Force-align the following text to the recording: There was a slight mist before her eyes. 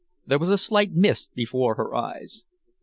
There 0.25 0.39
was 0.39 0.49
a 0.49 0.57
slight 0.57 0.93
mist 0.93 1.35
before 1.35 1.75
her 1.75 1.93
eyes. 1.93 2.43